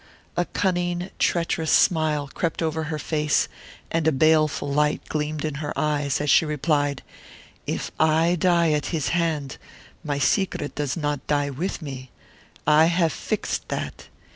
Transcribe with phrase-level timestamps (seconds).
[0.35, 3.47] A cunning, treacherous smile crept over her face
[3.91, 7.03] and a baleful light gleamed in her eyes, as she replied,
[7.67, 9.57] "If I die at his hand
[10.03, 12.09] my secret does not die with me.
[12.65, 14.07] I have fixed that.